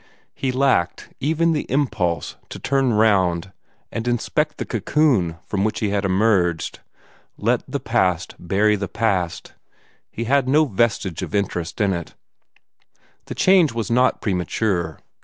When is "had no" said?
10.23-10.65